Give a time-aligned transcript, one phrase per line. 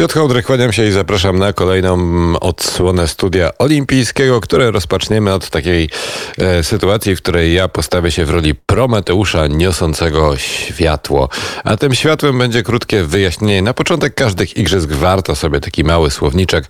[0.00, 1.98] Piotr Hołdry, kłaniam się i zapraszam na kolejną
[2.38, 5.90] odsłonę studia olimpijskiego, które rozpoczniemy od takiej
[6.38, 11.28] e, sytuacji, w której ja postawię się w roli Prometeusza niosącego światło.
[11.64, 13.62] A tym światłem będzie krótkie wyjaśnienie.
[13.62, 16.64] Na początek każdych igrzysk warto sobie taki mały słowniczek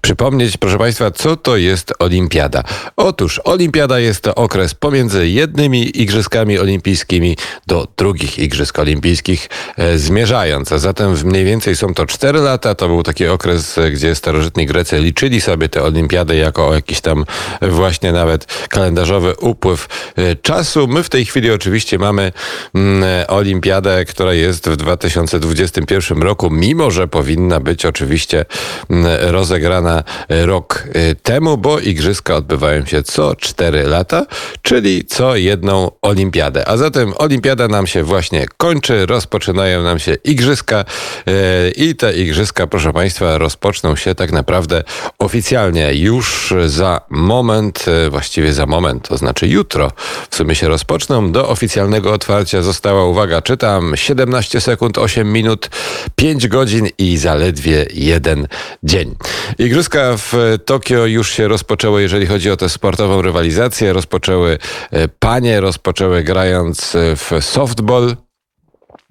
[0.00, 0.56] przypomnieć.
[0.56, 2.62] Proszę Państwa, co to jest olimpiada?
[2.96, 10.72] Otóż olimpiada jest to okres pomiędzy jednymi igrzyskami olimpijskimi do drugich igrzysk olimpijskich e, zmierzając.
[10.72, 14.98] A zatem mniej więcej są to 4 lata, to był taki okres, gdzie starożytni Grecy
[14.98, 17.24] liczyli sobie te olimpiady jako jakiś tam
[17.62, 20.86] właśnie nawet kalendarzowy upływ e, czasu.
[20.88, 22.32] My w tej chwili oczywiście mamy
[22.74, 28.44] mm, olimpiadę, która jest w 2021 roku, mimo że powinna być oczywiście
[28.90, 34.26] mm, rozegrana rok e, temu, bo igrzyska odbywają się co 4 lata,
[34.62, 36.68] czyli co jedną olimpiadę.
[36.68, 40.84] A zatem olimpiada nam się właśnie kończy, rozpoczynają nam się igrzyska
[41.26, 44.82] e, i te igrzyska proszę Państwa, rozpoczną się tak naprawdę
[45.18, 49.92] oficjalnie już za moment, e, właściwie za moment, to znaczy jutro
[50.30, 51.32] w sumie się rozpoczną.
[51.32, 55.70] Do oficjalnego otwarcia została, uwaga, czytam, 17 sekund, 8 minut,
[56.16, 58.48] 5 godzin i zaledwie jeden
[58.82, 59.14] dzień.
[59.58, 63.92] Igrzyska w Tokio już się rozpoczęły, jeżeli chodzi o tę sportową rywalizację.
[63.92, 64.58] Rozpoczęły
[64.90, 68.16] e, panie, rozpoczęły grając w softball.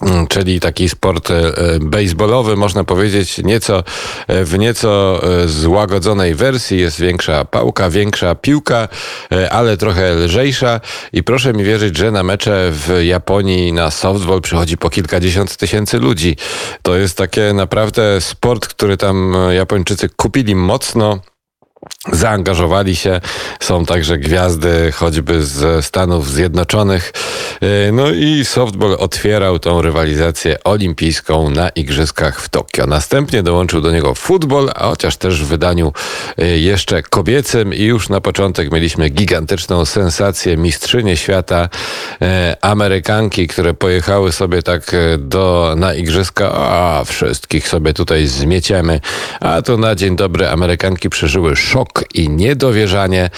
[0.02, 3.84] Mm, czyli taki sport e, baseballowy, można powiedzieć, nieco,
[4.28, 6.80] e, w nieco e, złagodzonej wersji.
[6.80, 8.88] Jest większa pałka, większa piłka,
[9.52, 10.82] ale trochę lżejsza.
[11.14, 16.00] I proszę mi wierzyć, że na mecze w Japonii na softball przychodzi po kilkadziesiąt tysięcy
[16.00, 16.38] ludzi.
[16.82, 21.20] To jest takie naprawdę sport, który tam Japończycy kupili mocno
[22.12, 23.22] zaangażowali się.
[23.60, 27.14] Są także gwiazdy choćby z Stanów Zjednoczonych.
[27.62, 32.88] E, no i softball otwierał tą rywalizację olimpijską na Igrzyskach w Tokio.
[32.88, 35.94] Następnie dołączył do niego futbol, a chociaż też w wydaniu
[36.38, 41.70] e, jeszcze kobiecym i już na początek mieliśmy gigantyczną sensację mistrzynie świata
[42.22, 49.00] e, Amerykanki, które pojechały sobie tak do, na Igrzyska, a wszystkich sobie tutaj zmieciemy,
[49.40, 51.75] a to na dzień dobry Amerykanki przeżyły szok
[52.14, 53.30] i niedowierzanie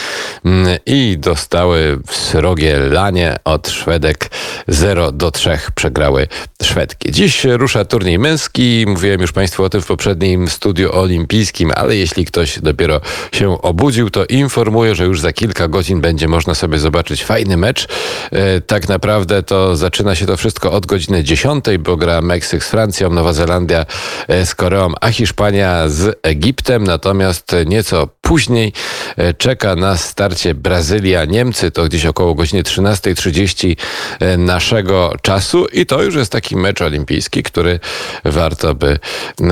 [0.46, 4.30] mm, i dostały srogie lanie od Szwedek
[4.68, 6.28] 0 do 3 przegrały
[6.64, 7.12] Szwedki.
[7.12, 8.86] Dziś rusza turniej męski.
[8.88, 14.10] Mówiłem już Państwu o tym w poprzednim studiu olimpijskim, ale jeśli ktoś dopiero się obudził,
[14.10, 17.88] to informuję, że już za kilka godzin będzie można sobie zobaczyć fajny mecz.
[18.32, 22.70] E, tak naprawdę to zaczyna się to wszystko od godziny 10, bo gra Meksyk z
[22.70, 23.86] Francją, Nowa Zelandia
[24.28, 26.84] e, z Koreą, a Hiszpania z Egiptem.
[26.84, 28.74] Natomiast nieco Później
[29.18, 33.76] e, czeka na starcie Brazylia-Niemcy, to gdzieś około godziny 13.30
[34.20, 35.66] e, naszego czasu.
[35.66, 37.80] I to już jest taki mecz olimpijski, który
[38.26, 39.00] warto by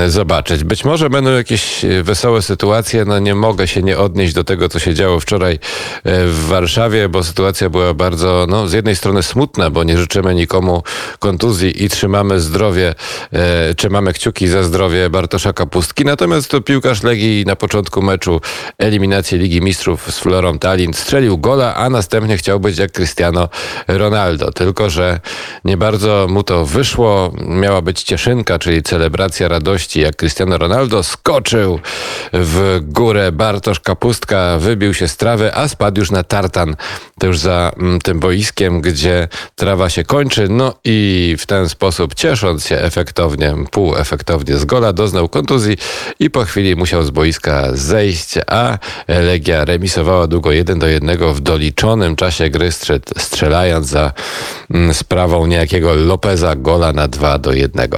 [0.08, 0.64] zobaczyć.
[0.64, 4.70] Być może będą jakieś e, wesołe sytuacje, no nie mogę się nie odnieść do tego,
[4.70, 5.60] co się działo wczoraj
[6.06, 10.84] w Warszawie, bo sytuacja była bardzo, no z jednej strony smutna, bo nie życzymy nikomu
[11.20, 12.96] kontuzji i trzymamy zdrowie,
[13.78, 18.42] trzymamy kciuki za zdrowie Bartosza Kapustki, natomiast to piłkarz Legii na początku meczu
[18.78, 20.94] eliminację Ligi Mistrzów z Florą Tallinn.
[20.94, 23.50] Strzelił gola, a następnie chciał być jak Cristiano
[23.88, 24.52] Ronaldo.
[24.52, 25.20] Tylko, że
[25.66, 27.32] nie bardzo mu to wyszło.
[27.48, 31.80] Miała być cieszynka, czyli celebracja radości, jak Cristiano Ronaldo skoczył
[32.34, 33.32] w górę.
[33.32, 36.76] Bartosz Kapustka wybił się z trawy, a spadł już na tartan,
[37.20, 40.48] to już za mm, tym boiskiem, gdzie trawa się kończy.
[40.50, 45.78] No i w ten sposób, ciesząc się efektownie, półefektownie z gola, doznał kontuzji
[46.20, 48.78] i po chwili musiał z boiska zejść, a
[49.08, 52.70] Legia remisowała długo 1 do 1 w doliczonym czasie gry,
[53.18, 54.12] strzelając za
[54.72, 57.90] mm, sprawą niejakiego Lopeza gola na 2 do 1.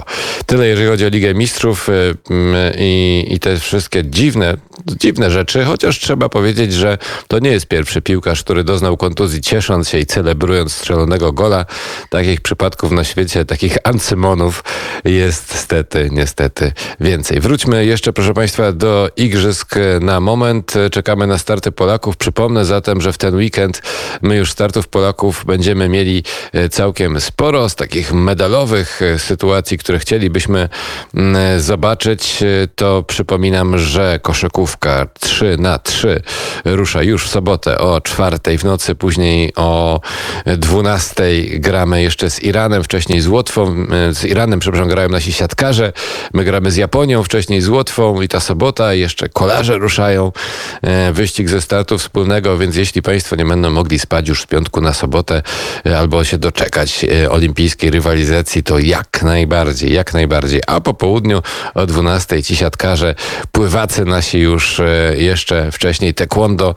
[0.46, 5.66] Tyle jeżeli chodzi o Ligę Mistrzów y, mm, i, i te wszystkie dziwne, dziwne rzeczy,
[5.66, 10.06] chociaż trzeba powiedzieć, że to nie jest pierwszy piłkarz, który doznał kontuzji ciesząc się i
[10.06, 11.66] celebrując strzelonego gola.
[12.10, 14.64] Takich przypadków na świecie, takich ancymonów
[15.06, 17.40] jest niestety, niestety więcej.
[17.40, 20.74] Wróćmy jeszcze, proszę Państwa, do igrzysk na moment.
[20.92, 22.18] Czekamy na starty Polaków.
[22.18, 23.82] Przypomnę zatem, że w ten weekend
[24.22, 26.24] my już startów Polaków będziemy mieli
[26.54, 30.70] e, całkiem sporo z takich medalowych e, sytuacji, które chcielibyśmy
[31.14, 32.44] mm, zobaczyć.
[32.44, 34.20] E, to przypominam, że
[34.68, 36.22] koszykówka 3 na 3
[36.66, 40.02] rusza już w sobotę o czwartej w nocy, później o
[40.46, 41.24] 12
[41.60, 45.94] gramy jeszcze z Iranem, wcześniej z Łotwą, z Iranem, przepraszam, grają nasi siatkarze.
[46.34, 50.32] My gramy z Japonią, wcześniej z Łotwą i ta sobota jeszcze kolarze ruszają.
[50.82, 54.82] E, wyścig ze startu wspólnego, więc jeśli Państwo nie będą mogli spać już z piątku
[54.82, 55.42] na sobotę
[55.86, 60.62] e, albo się doczekać e, olimpijskiej rywalizacji, to jak najbardziej, jak najbardziej.
[60.68, 61.42] A po południu
[61.74, 63.16] o 12 ci siatkarze,
[63.52, 64.57] pływacy nasi już
[65.18, 66.76] jeszcze wcześniej, taekwondo.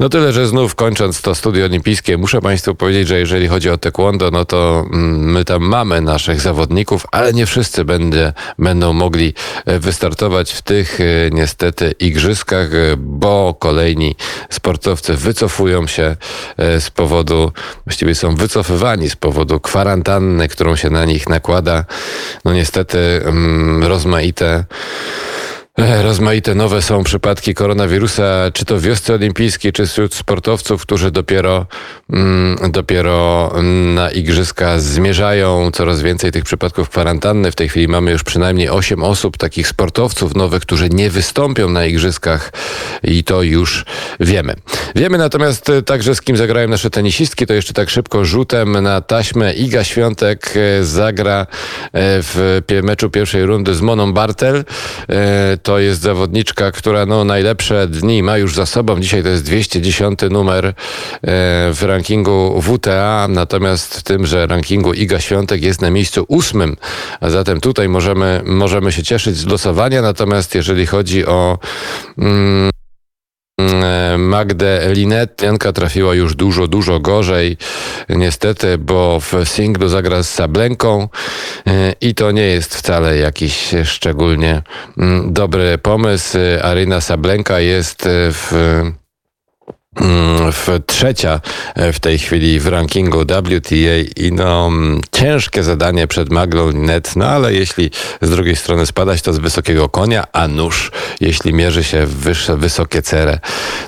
[0.00, 3.78] No tyle, że znów kończąc to studio olimpijskie, muszę Państwu powiedzieć, że jeżeli chodzi o
[3.78, 9.34] taekwondo, no to mm, my tam mamy naszych zawodników, ale nie wszyscy będzie, będą mogli
[9.66, 10.98] wystartować w tych
[11.32, 14.16] niestety igrzyskach, bo kolejni
[14.50, 16.16] sportowcy wycofują się
[16.56, 17.52] e, z powodu,
[17.86, 21.84] właściwie są wycofywani z powodu kwarantanny, którą się na nich nakłada.
[22.44, 24.64] No niestety mm, rozmaite E,
[25.78, 31.66] rozmaite nowe są przypadki koronawirusa, czy to w wiosce olimpijskiej, czy wśród sportowców, którzy dopiero,
[32.10, 33.52] mm, dopiero
[33.94, 35.70] na igrzyska zmierzają.
[35.70, 37.52] Coraz więcej tych przypadków kwarantanny.
[37.52, 41.86] W tej chwili mamy już przynajmniej 8 osób, takich sportowców nowych, którzy nie wystąpią na
[41.86, 42.52] igrzyskach
[43.02, 43.84] i to już
[44.20, 44.54] wiemy.
[44.94, 47.46] Wiemy natomiast e, także, z kim zagrają nasze tenisistki.
[47.46, 49.52] To jeszcze tak szybko rzutem na taśmę.
[49.52, 51.46] Iga Świątek e, zagra
[51.94, 54.64] w meczu pierwszej rundy z Moną Bartel
[55.62, 59.00] to jest zawodniczka, która no, najlepsze dni ma już za sobą.
[59.00, 60.72] Dzisiaj to jest 210 numer e,
[61.72, 66.76] w rankingu WTA, natomiast w tymże rankingu Iga Świątek jest na miejscu ósmym,
[67.20, 71.58] a zatem tutaj możemy, możemy się cieszyć z losowania, natomiast jeżeli chodzi o
[72.18, 72.71] mm,
[74.18, 75.42] Magdę Linet.
[75.42, 77.56] Janka trafiła już dużo, dużo gorzej.
[78.08, 81.08] Niestety, bo w singlu zagra z Sablenką
[81.66, 84.62] e, i to nie jest wcale jakiś szczególnie
[84.98, 86.38] mm, dobry pomysł.
[86.62, 89.01] Aryna Sablenka jest w Mm,
[90.52, 91.40] w trzecia
[91.74, 93.76] e, w tej chwili w rankingu WTA
[94.16, 97.90] i no mm, ciężkie zadanie przed Maglą Net, no ale jeśli
[98.20, 102.56] z drugiej strony spadać to z wysokiego konia, a nóż jeśli mierzy się w wyższe,
[102.56, 103.38] wysokie cere,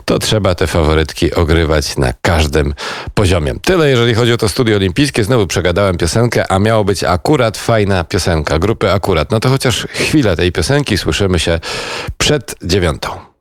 [0.04, 2.74] to trzeba te faworytki ogrywać na każdym
[3.14, 3.54] poziomie.
[3.62, 5.24] Tyle jeżeli chodzi o to studio olimpijskie.
[5.24, 9.30] Znowu przegadałem piosenkę, a miało być akurat fajna piosenka grupy Akurat.
[9.30, 11.60] No to chociaż chwilę tej piosenki słyszymy się
[12.18, 13.33] przed dziewiątą.